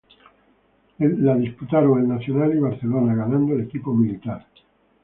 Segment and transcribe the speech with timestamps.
[0.97, 4.43] La disputaron el El Nacional y Barcelona, ganando el equipo militar.